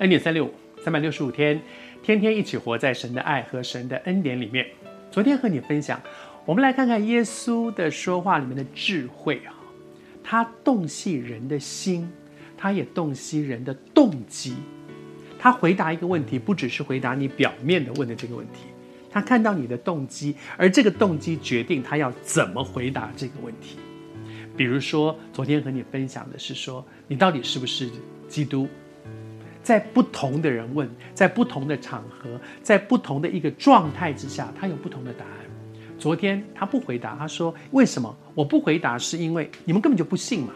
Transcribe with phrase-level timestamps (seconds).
[0.00, 1.60] 恩典三六五，三百六十五天，
[2.02, 4.66] 天天一起活在神的爱和神的恩典里面。
[5.10, 6.00] 昨天和你分享，
[6.46, 9.52] 我们来看看耶稣的说话里面的智慧啊，
[10.24, 12.10] 他洞悉人的心，
[12.56, 14.54] 他也洞悉人的动机。
[15.38, 18.68] 他回答一个问题，不只是回答你表面的问的这个问题，
[19.10, 23.76] 他看到你的动机，而这个动机决定他要怎么回答这个问题。
[24.56, 27.90] 比如说，昨天和你分享的是说，你到底是不是
[28.28, 28.66] 基督？
[29.62, 32.28] 在不同的人问，在不同的场合，
[32.62, 35.32] 在不同的一个状态之下，他有不同的答案。
[35.98, 38.96] 昨天他不回答，他说：“为什么我不回答？
[38.96, 40.52] 是因为你们根本就不信嘛。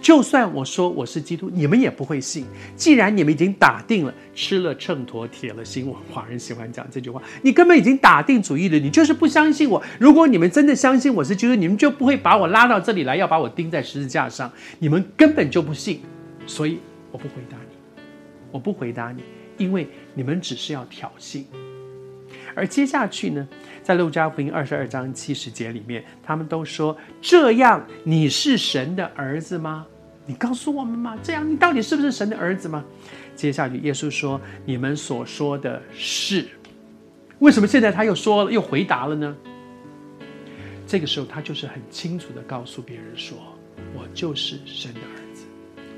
[0.00, 2.46] 就算我说我是基督，你们也不会信。
[2.74, 9.82] 既然你们已经打定了，吃了秤砣，铁了心，我华人喜欢讲这句话，你根本已经打定主意了，你就是不相信我。
[9.98, 14.50] 如果你们真的相信我是基督，你们就不会把我拉到这里来，要把我钉在十字架上。
[14.78, 16.00] 你们根本就不信，
[16.46, 16.78] 所以
[17.12, 17.58] 我不回答。”
[18.50, 19.22] 我不回答你，
[19.58, 21.44] 因为你们只是要挑衅。
[22.54, 23.48] 而接下去呢，
[23.82, 29.86] 在路加福音二十二章七十节里面，他们都说：“这样你是神的儿子吗？
[30.26, 31.16] 你告诉我们吗？
[31.22, 32.84] 这样你到底是不是神的儿子吗？”
[33.34, 36.46] 接下去耶稣说：“你们所说的是。”
[37.40, 39.36] 为什么现在他又说了，又回答了呢？
[40.86, 43.38] 这个时候他就是很清楚地告诉别人说
[43.96, 45.29] ：“我就是神的儿子，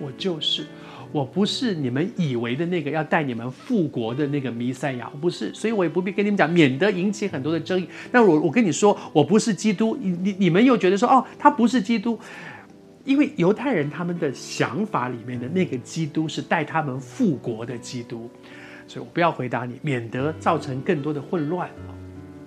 [0.00, 0.66] 我就是。”
[1.12, 7.86] 我不是你们以为的那个要带你们复国的那个弥赛亚，我不是，所以我也不必跟你们讲，免得引起很多的争议。
[8.10, 12.18] 那我我跟你说，我不是基督，你你你们又觉得说，哦，他不是基督，
[13.04, 18.30] 因为犹太人他们的想法里面的那个基督是带他们复国的基督，
[18.86, 21.68] 所以我不要回答你，免得造成更多的混乱。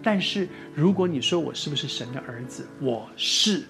[0.02, 3.64] 但是如果你说我是不是神的儿子，我是。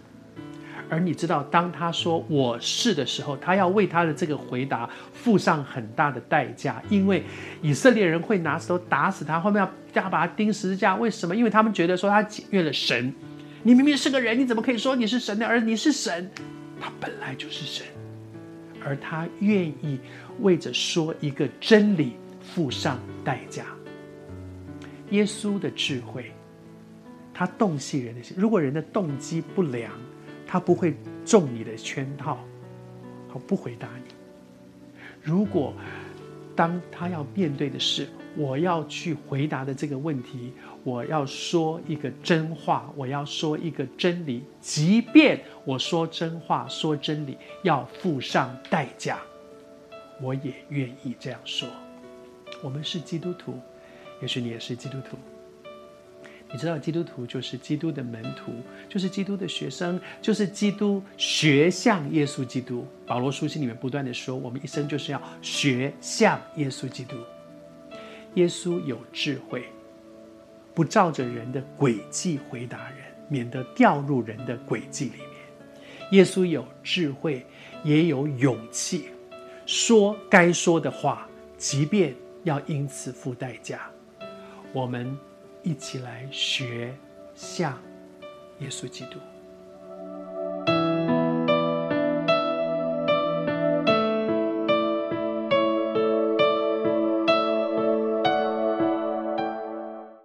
[0.89, 7.23] 而你知道，当他说“我是”的时候，他要为他的这个回答付上很大的代价，因为
[7.61, 10.95] 以色列人会拿石头打死他，后面要要把他钉十字架。
[10.95, 11.35] 为什么？
[11.35, 13.13] 因为他们觉得说他僭越了神。
[13.63, 15.65] 你明明是个人，你怎么可以说你是神的儿子？
[15.65, 16.29] 你是神，
[16.79, 17.85] 他本来就是神，
[18.83, 19.99] 而他愿意
[20.41, 23.65] 为着说一个真理付上代价。
[25.09, 26.31] 耶稣的智慧，
[27.33, 28.37] 他洞悉人的心。
[28.37, 29.91] 如果人的动机不良，
[30.55, 30.95] 他不会
[31.25, 32.37] 中你的圈套，
[33.27, 34.13] 他，不回答你。
[35.21, 35.73] 如果
[36.55, 38.07] 当他要面对的是
[38.37, 40.53] 我要去回答的这个问题，
[40.85, 49.19] 我要说一个真话，我要说一个真理，即便我说真话、说真理要付上代价，
[50.21, 51.67] 我也愿意这样说。
[52.63, 53.59] 我们是基督徒，
[54.21, 55.17] 也许你也是基督徒。
[56.55, 58.53] 你知道，基督徒就是基督的门徒，
[58.87, 62.87] 就是基督的学生，就是基督学像耶稣基督。
[63.05, 67.17] 保罗书信里面不断地说，我们一生就是要学像耶稣基督。
[68.35, 69.65] 耶稣有智慧，
[70.73, 75.29] 不照着人的轨迹回答人，免得掉入人的轨迹里面。
[76.11, 77.45] 耶稣有智慧，
[77.83, 79.09] 也有勇气，
[79.65, 81.27] 说该说的话，
[81.57, 82.15] 即便
[82.45, 83.91] 要因此付代价。
[84.71, 85.13] 我们。
[85.65, 86.95] 一起来学
[87.33, 87.81] 像
[88.59, 89.17] 耶稣基督。